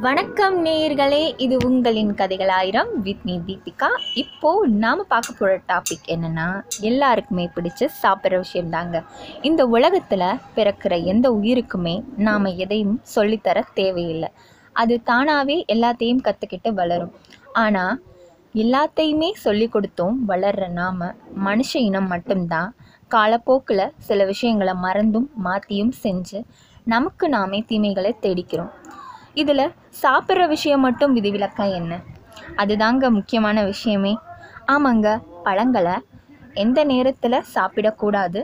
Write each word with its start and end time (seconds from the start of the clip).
வணக்கம் 0.00 0.64
நேயர்களே 0.64 1.32
இது 1.36 1.56
உங்களின் 1.64 2.14
கதைகள் 2.14 2.48
ஆயிரம் 2.48 3.02
வித் 3.02 3.22
மீ 3.24 3.38
தீபிகா. 3.46 3.88
இப்போது 4.14 4.68
நாம் 4.68 5.04
பார்க்க 5.08 5.34
போகிற 5.38 5.60
டாபிக் 5.68 6.08
என்னென்னா 6.08 6.62
எல்லாருக்குமே 6.80 7.50
பிடிச்ச 7.54 7.88
சாப்பிட்ற 8.02 8.42
விஷயம்தாங்க. 8.42 9.04
இந்த 9.42 9.66
உலகத்தில் 9.66 10.34
பிறக்கிற 10.56 11.04
எந்த 11.04 11.30
உயிருக்குமே 11.30 12.04
நாம் 12.16 12.44
எதையும் 12.44 13.02
சொல்லித்தர 13.14 13.62
தேவையில்லை. 13.74 14.28
அது 14.72 15.02
தானாகவே 15.02 15.64
எல்லாத்தையும் 15.72 16.24
கற்றுக்கிட்டு 16.24 16.72
வளரும். 16.72 17.12
ஆனால் 17.52 18.02
எல்லாத்தையுமே 18.54 19.32
சொல்லி 19.32 19.68
கொடுத்தும் 19.68 20.24
வளர்கிற 20.24 20.68
நாம் 20.68 21.00
மனுஷ 21.44 21.72
இனம் 21.72 22.06
மட்டும்தான் 22.06 22.74
காலப்போக்கில் 23.08 23.92
சில 23.98 24.24
விஷயங்களை 24.24 24.74
மறந்தும் 24.74 25.30
மாற்றியும் 25.34 25.92
செஞ்சு 26.02 26.44
நமக்கு 26.84 27.28
நாமே 27.28 27.64
தீமைகளை 27.68 28.16
தேடிக்கிறோம். 28.20 28.70
இதில் 29.36 29.72
சாப்பிட்ற 30.02 30.42
விஷயம் 30.54 30.84
மட்டும் 30.86 31.14
விதிவிலக்கா 31.16 31.64
என்ன? 31.80 31.92
அதுதாங்க 32.62 33.10
முக்கியமான 33.10 33.64
விஷயமே. 33.64 34.12
ஆமாங்க 34.74 35.08
பழங்களை 35.46 35.96
எந்த 36.64 36.80
நேரத்தில் 36.84 37.44
சாப்பிடக்கூடாது 37.54 38.40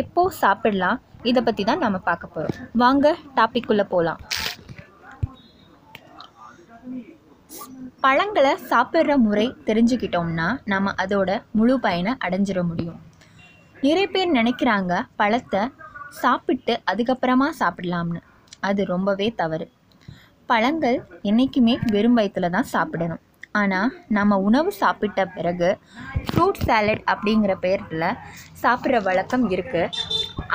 எப்போ 0.00 0.22
சாப்பிடலாம் 0.42 0.98
இதை 1.30 1.40
பற்றி 1.42 1.62
தான் 1.64 1.78
நம்ம 1.78 1.98
பார்க்க 2.08 2.34
போகிறோம் 2.34 2.56
வாங்க 2.82 3.14
டாப்பிக்குள்ளே 3.36 3.84
போகலாம் 3.94 4.20
பழங்களை 8.04 8.52
சாப்பிட்ற 8.70 9.12
முறை 9.16 9.46
தெரிஞ்சுக்கிட்டோம்னா 9.68 10.48
நம்ம 10.72 10.92
அதோட 11.02 11.30
முழு 11.58 11.74
பயனை 11.80 12.12
அடைஞ்சிட 12.24 12.60
முடியும். 12.70 12.98
நிறைய 13.82 14.06
பேர் 14.06 14.34
நினைக்கிறாங்க 14.34 14.92
பழத்தை 15.20 15.62
சாப்பிட்டு 16.22 16.74
அதுக்கப்புறமா 16.90 17.48
சாப்பிடலாம்னு. 17.60 18.20
அது 18.60 18.84
ரொம்பவே 18.84 19.28
தவறு. 19.40 19.66
பழங்கள் 20.50 20.98
என்றைக்குமே 21.28 21.74
வெறும் 21.94 22.16
வயிற்றுல 22.18 22.50
தான் 22.56 22.72
சாப்பிடணும். 22.74 23.22
ஆனால் 23.60 23.90
நம்ம 24.16 24.36
உணவு 24.46 24.70
சாப்பிட்ட 24.80 25.20
பிறகு 25.34 25.68
ஃப்ரூட் 26.28 26.60
சாலட் 26.68 27.02
அப்படிங்கிற 27.12 27.52
பெயரில் 27.64 28.08
சாப்பிட்ற 28.62 29.00
வழக்கம் 29.08 29.44
இருக்குது 29.54 29.92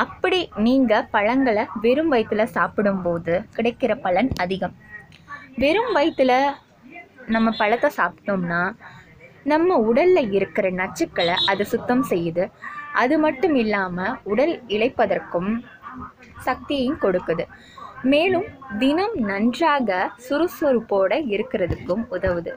அப்படி 0.03 0.39
நீங்கள் 0.66 1.08
பழங்களை 1.16 1.64
வெறும் 1.86 2.11
வயிற்றுல 2.14 2.45
சாப்பிடும்போது 2.58 3.36
கிடைக்கிற 3.58 3.94
பலன் 4.05 4.31
அதிகம். 4.45 4.75
வெறும் 5.64 5.92
வயிற்றுல 5.97 6.33
நம்ம 7.36 7.49
பழத்தை 7.61 7.92
சாப்பிட்டோம்னா 7.99 8.61
நம்ம 9.52 9.75
உடலில் 9.89 10.31
இருக்கிற 10.38 10.67
நச்சுக்களை 10.81 11.36
அது 11.52 11.64
சுத்தம் 11.73 12.05
செய்யுது. 12.11 12.44
அது 13.02 13.16
மட்டும் 13.25 13.55
இல்லாமல் 13.64 14.17
உடல் 14.31 14.53
இழைப்பதற்கும் 14.75 15.52
சக்தியையும் 16.47 17.02
கொடுக்குது. 17.03 17.44
மேலும் 18.03 18.45
தினம் 18.80 19.16
நன்றாக 19.30 20.11
சுறுசுறுப்போடு 20.30 21.17
இருக்கிறதுக்கும் 21.36 22.03
உதவுது. 22.11 22.52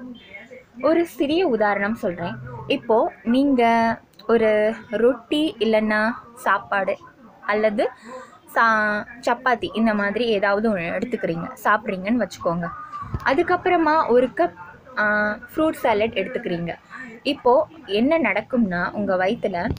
ஒரு 0.83 1.07
சிறிய 1.07 1.49
உதாரணம் 1.49 1.95
சொல்கிறேன் 1.95 2.37
இப்போது 2.67 3.13
நீங்கள் 3.25 3.97
ஒரு 4.27 4.75
ரொட்டி 4.91 5.57
இல்லைன்னா 5.59 6.13
சாப்பாடு 6.35 6.97
அல்லது 7.47 7.91
சா 8.55 8.65
சப்பாத்தி 9.27 9.69
இந்த 9.73 9.95
மாதிரி 9.95 10.25
ஏதாவது 10.27 10.71
ஒன்று 10.71 10.83
எடுத்துக்கிறீங்க 10.83 11.47
சாப்பிட்றீங்கன்னு 11.65 12.25
வச்சுக்கோங்க. 12.25 12.69
அதுக்கப்புறமா 13.25 14.09
ஒரு 14.09 14.27
கப் 14.27 14.59
ஃப்ரூட் 15.51 15.81
சாலட் 15.83 16.19
எடுத்துக்கிறீங்க. 16.21 16.73
இப்போது 17.23 17.67
என்ன 17.87 18.19
நடக்கும்னா 18.19 18.93
உங்கள் 18.93 19.17
வயிற்றில் 19.17 19.73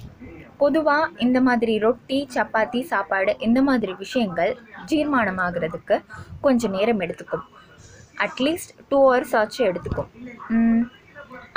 பொதுவாக 0.64 1.12
இந்த 1.26 1.38
மாதிரி 1.48 1.74
ரொட்டி 1.86 2.20
சப்பாத்தி 2.36 2.82
சாப்பாடு 2.92 3.32
இந்த 3.48 3.60
மாதிரி 3.70 3.94
விஷயங்கள் 4.04 4.52
ஜீர்மானமாகிறதுக்கு 4.92 5.96
கொஞ்சம் 6.46 6.76
நேரம் 6.78 7.02
எடுத்துக்கும். 7.06 7.46
அட்லீஸ்ட் 8.26 8.74
டூ 8.90 9.00
ஹவர்ஸ் 9.06 9.34
ஆச்சு 9.40 9.62
எடுத்துக்கும். 9.70 10.10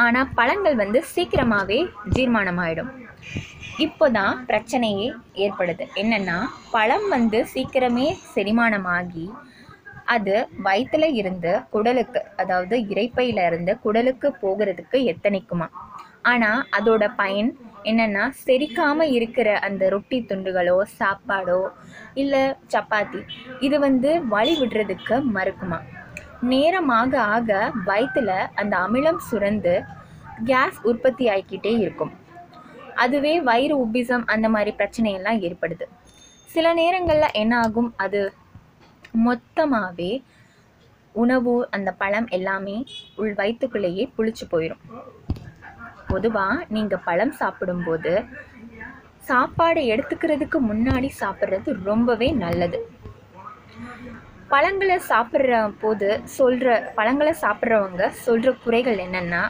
ஆனால் 0.04 0.30
பழங்கள் 0.38 0.76
வந்து 0.84 0.98
சீக்கிரமாகவே 1.14 1.78
ஜீர்மானமாயிடும். 2.14 2.90
இப்போ 3.84 4.06
தான் 4.16 4.36
பிரச்சனையே 4.48 5.08
ஏற்படுது. 5.44 5.84
என்னென்னா 6.02 6.36
பழம் 6.74 7.06
வந்து 7.14 7.38
சீக்கிரமே 7.52 8.06
செரிமானமாகி 8.34 9.26
அது 10.14 10.34
வயிற்றில் 10.66 11.08
இருந்து 11.20 11.52
குடலுக்கு 11.74 12.20
அதாவது 12.42 12.76
இறைப்பையில் 12.92 13.42
இருந்து 13.48 13.72
குடலுக்கு 13.84 14.28
போகிறதுக்கு 14.42 14.98
எத்தனைக்குமா? 15.12 15.68
ஆனால் 16.32 16.60
அதோட 16.78 17.04
பயன் 17.22 17.50
என்னென்னா 17.90 18.24
செரிக்காமல் 18.44 19.12
இருக்கிற 19.16 19.48
அந்த 19.66 19.88
ரொட்டி 19.94 20.18
துண்டுகளோ 20.30 20.76
சாப்பாடோ 20.98 21.60
இல்லை 22.22 22.42
சப்பாத்தி 22.74 23.20
இது 23.66 23.76
வந்து 23.86 24.10
வழி 24.34 24.54
விடுறதுக்கு 24.60 25.16
மறுக்குமா? 25.36 25.78
நேரமாக 26.52 27.12
ஆக 27.34 27.50
வயிற்றில் 27.84 28.36
அந்த 28.60 28.74
அமிலம் 28.86 29.20
சுரந்து 29.28 29.74
கேஸ் 30.44 30.78
உற்பத்தி 30.90 31.24
ஆகிக்கிட்டே 31.34 31.72
இருக்கும். 31.78 32.12
அதுவே 33.04 33.34
வயிறு 33.48 33.74
உப்பிசம் 33.84 34.24
அந்த 34.34 34.46
மாதிரி 34.48 34.72
பிரச்சனையெல்லாம் 34.80 35.40
ஏற்படுது. 35.48 35.86
சில 36.48 36.66
நேரங்களில் 36.80 37.36
என்ன 37.42 37.54
ஆகும் 37.64 37.90
அது 38.04 38.20
மொத்தமாகவே 39.26 40.12
உணவு 41.14 41.54
அந்த 41.76 41.90
பழம் 42.00 42.28
எல்லாமே 42.36 42.76
உள் 43.20 43.34
வயிற்றுக்குள்ளேயே 43.40 44.04
புளிச்சு 44.16 44.44
போயிடும் 44.50 44.82
பொதுவாக 46.16 46.66
நீங்கள் 46.76 47.04
பழம் 47.08 47.34
சாப்பிடும்போது 47.40 48.14
சாப்பாடை 49.30 49.82
எடுத்துக்கிறதுக்கு 49.92 50.58
முன்னாடி 50.70 51.08
சாப்பிட்றது 51.22 51.70
ரொம்பவே 51.88 52.28
நல்லது. 52.42 52.78
பழங்களை 54.52 54.96
சாப்பிட்ற 55.08 55.54
போது 55.80 56.08
சொல்கிற 56.36 56.74
பழங்களை 56.98 57.32
சாப்பிட்றவங்க 57.44 58.04
சொல்கிற 58.26 58.50
குறைகள் 58.64 59.00
என்னென்னா 59.06 59.40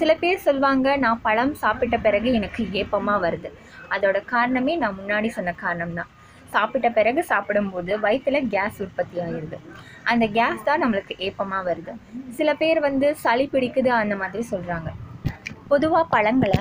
சில 0.00 0.10
பேர் 0.20 0.44
சொல்லுவாங்க 0.44 0.88
நான் 1.04 1.24
பழம் 1.24 1.54
சாப்பிட்ட 1.62 1.96
பிறகு 2.04 2.28
எனக்கு 2.38 2.62
ஏப்பமாக 2.80 3.22
வருது. 3.24 3.50
அதோட 3.94 4.18
காரணமே 4.34 4.74
நான் 4.82 4.98
முன்னாடி 5.00 5.30
சொன்ன 5.38 5.54
காரணம் 5.64 5.96
தான் 5.98 6.12
சாப்பிட்ட 6.54 6.88
பிறகு 6.98 7.20
சாப்பிடும்போது 7.32 7.92
வயிற்றில் 8.04 8.48
கேஸ் 8.54 8.78
உற்பத்தி 8.84 9.18
ஆகிடுது 9.26 9.58
அந்த 10.12 10.24
கேஸ் 10.38 10.66
தான் 10.68 10.82
நம்மளுக்கு 10.84 11.16
ஏப்பமாக 11.26 11.62
வருது. 11.70 11.94
சில 12.38 12.52
பேர் 12.62 12.80
வந்து 12.88 13.10
சளி 13.24 13.46
பிடிக்குது 13.54 13.92
அந்த 14.02 14.16
மாதிரி 14.22 14.44
சொல்கிறாங்க 14.54 14.92
பொதுவாக 15.70 16.04
பழங்களை 16.14 16.60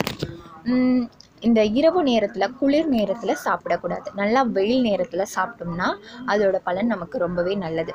இந்த 1.47 1.61
இரவு 1.79 1.99
நேரத்தில் 2.07 2.53
குளிர் 2.59 2.89
நேரத்தில் 2.93 3.41
சாப்பிடக்கூடாது. 3.45 4.07
நல்லா 4.19 4.41
வெயில் 4.55 4.81
நேரத்தில் 4.87 5.31
சாப்பிட்டோம்னா 5.35 5.87
அதோட 6.31 6.57
பலன் 6.67 6.91
நமக்கு 6.93 7.17
ரொம்பவே 7.25 7.53
நல்லது. 7.63 7.93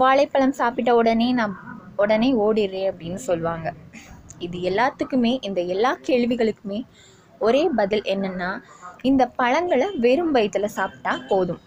வாழைப்பழம் 0.00 0.56
சாப்பிட்ட 0.60 0.90
உடனே 1.00 1.28
நான் 1.40 1.54
உடனே 2.02 2.30
ஓடிடுறேன் 2.44 2.88
அப்படின்னு 2.92 3.20
சொல்லுவாங்க. 3.28 3.68
இது 4.46 4.56
எல்லாத்துக்குமே 4.70 5.32
இந்த 5.48 5.60
எல்லா 5.74 5.92
கேள்விகளுக்குமே 6.08 6.80
ஒரே 7.46 7.62
பதில் 7.80 8.04
என்னென்னா 8.14 8.50
இந்த 9.10 9.22
பழங்களை 9.40 9.88
வெறும் 10.04 10.32
வயிற்றில் 10.36 10.74
சாப்பிட்டா 10.78 11.12
போதும். 11.30 11.62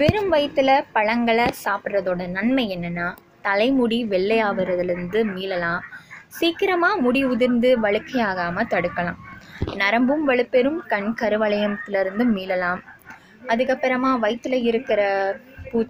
வெறும் 0.00 0.30
வயிற்றில் 0.34 0.76
பழங்களை 0.96 1.46
சாப்பிட்றதோட 1.64 2.22
நன்மை 2.38 2.64
என்னென்னா 2.76 3.06
தலைமுடி 3.46 3.98
வெள்ளையாகிறதுலேருந்து 4.14 5.20
மீளலாம். 5.34 5.82
சீக்கிரமாக 6.32 7.00
முடி 7.04 7.20
உதிர்ந்து 7.32 7.68
வழுக்கையாகாமல் 7.84 8.70
தடுக்கலாம். 8.74 9.18
நரம்பும் 9.82 10.24
வலுப்பெறும் 10.28 10.80
கண் 10.92 11.10
கருவளையத்திலிருந்து 11.20 12.24
மீளலாம். 12.36 12.80
அதுக்கப்புறமா 13.52 14.10
வயிற்றில் 14.24 14.66
இருக்கிற 14.70 15.02
பூ 15.70 15.80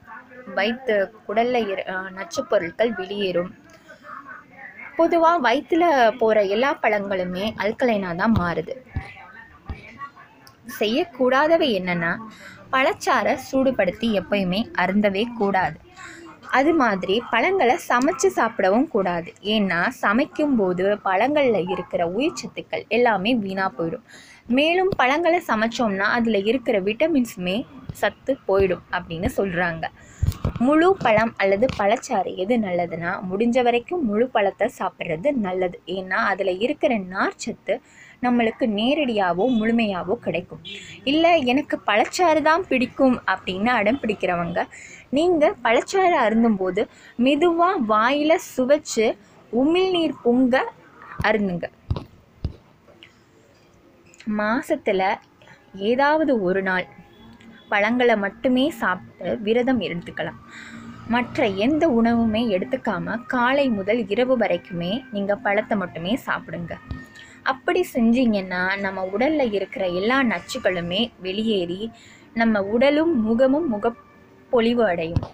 வயிற்று 0.57 0.97
குடலில் 1.27 1.69
இரு 1.73 1.85
நச்சுப்பொருட்கள் 2.19 2.93
வெளியேறும். 2.99 3.51
பொதுவாக 4.99 5.39
வயிற்றில் 5.47 5.89
போகிற 6.21 6.43
எல்லா 6.57 6.71
பழங்களுமே 6.83 7.47
அல்கலைனாக 7.63 8.15
தான் 8.21 8.37
மாறுது. 8.41 8.75
செய்யக்கூடாதவை 10.79 11.69
என்னென்னா 11.79 12.13
பழச்சாரை 12.75 13.35
சூடுபடுத்தி 13.49 14.09
எப்பயுமே 14.21 14.61
அருந்தவே 14.83 15.25
கூடாது. 15.41 15.77
அது 16.57 16.73
மாதிரி 16.81 17.15
பழங்களை 17.33 17.77
சமைச்சு 17.89 18.29
சாப்பிடவும் 18.39 18.89
கூடாது. 18.95 19.31
ஏன்னா 19.55 19.81
சமைக்கும்போது 20.03 20.85
பழங்களில் 21.09 21.69
இருக்கிற 21.75 22.03
உயிர் 22.17 22.39
சத்துக்கள் 22.43 22.85
எல்லாமே 22.97 23.33
வீணாக 23.45 23.71
போயிடும். 23.79 24.05
மேலும் 24.59 24.93
பழங்களை 25.01 25.41
சமைச்சோம்னா 25.49 26.07
அதில் 26.19 26.41
இருக்கிற 26.51 26.77
விட்டமின்ஸுமே 26.89 27.57
சத்து 28.01 28.33
போயிடும் 28.49 28.85
அப்படின்னு 28.97 29.29
சொல்கிறாங்க 29.39 29.85
முழு 30.65 30.89
பழம் 31.05 31.33
அல்லது 31.43 31.67
பழச்சாறு 31.79 32.31
எது 32.43 32.55
நல்லதுன்னா 32.65 33.11
முடிஞ்ச 33.31 33.63
வரைக்கும் 33.67 34.05
முழு 34.09 34.27
பழத்தை 34.35 34.67
சாப்பிட்றது 34.79 35.29
நல்லது. 35.47 35.77
ஏன்னா 35.97 36.19
அதில் 36.31 36.53
இருக்கிற 36.65 36.93
நார்ச்சத்து 37.13 37.75
நம்மளுக்கு 38.25 38.65
நேரடியாகவோ 38.79 39.45
முழுமையாகவோ 39.59 40.15
கிடைக்கும். 40.27 40.63
இல்லை 41.11 41.33
எனக்கு 41.53 41.79
பழச்சாறு 41.91 42.43
தான் 42.49 42.65
பிடிக்கும் 42.71 43.17
அப்படின்னு 43.35 43.71
அடம் 43.79 44.01
பிடிக்கிறவங்க 44.03 44.63
நீங்கள் 45.19 45.59
பழச்சாறு 45.67 46.17
அருந்தும்போது 46.25 46.85
மெதுவாக 47.27 47.85
வாயில் 47.93 48.45
சுவைச்சு 48.55 49.07
உமிழ்நீர் 49.63 50.21
பொங்க 50.25 50.65
அருந்துங்க. 51.29 51.67
மாதத்தில் 54.39 55.09
ஏதாவது 55.91 56.33
ஒரு 56.49 56.61
நாள் 56.69 56.87
பழங்களை 57.69 58.17
மட்டுமே 58.25 58.65
சாப்பிட்டு 58.81 59.31
விரதம் 59.47 59.81
எடுத்துக்கலாம் 59.87 60.41
மற்ற 61.15 61.47
எந்த 61.65 61.85
உணவுமே 61.99 62.43
எடுத்துக்காமல் 62.57 63.25
காலை 63.35 63.67
முதல் 63.79 64.01
இரவு 64.13 64.35
வரைக்குமே 64.43 64.93
நீங்கள் 65.15 65.43
பழத்தை 65.45 65.75
மட்டுமே 65.83 66.13
சாப்பிடுங்க. 66.27 66.75
அப்படி 67.53 67.81
செஞ்சீங்கன்னா 67.95 68.63
நம்ம 68.85 69.05
உடலில் 69.15 69.55
இருக்கிற 69.59 69.85
எல்லா 70.01 70.19
நச்சுக்களுமே 70.33 71.01
வெளியேறி 71.27 71.83
நம்ம 72.41 72.63
உடலும் 72.75 73.13
முகமும் 73.27 73.69
முகப்பொலிவு 73.75 74.83
அடையும். 74.93 75.25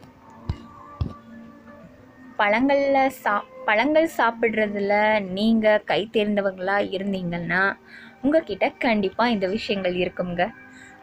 பழங்களில் 2.41 3.17
சா 3.23 3.35
பழங்கள் 3.67 4.09
சாப்பிட்றதுல 4.19 4.95
நீங்கள் 5.37 5.85
கை 5.91 6.01
தேர்ந்தவங்களாக 6.15 6.89
இருந்தீங்கன்னா 6.97 7.63
உங்ககிட்ட 8.23 8.67
கண்டிப்பாக 8.85 9.35
இந்த 9.35 9.47
விஷயங்கள் 9.57 9.97
இருக்குங்க 10.03 10.43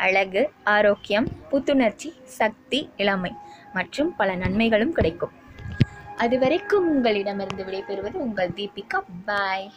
அழகு 0.06 0.42
ஆரோக்கியம் 0.64 1.28
புத்துணர்ச்சி 1.50 2.10
சக்தி 2.40 2.80
இளமை 2.98 3.32
மற்றும் 3.74 4.16
பல 4.16 4.36
நன்மைகளும் 4.36 4.92
கிடைக்கும். 4.92 5.34
அதுவரைக்கும் 6.16 6.88
உங்களிடமிருந்து 6.90 7.64
விடைபெறுவது 7.64 8.18
உங்கள் 8.26 8.56
தீபிகா. 8.56 9.00
பாய் 9.26 9.68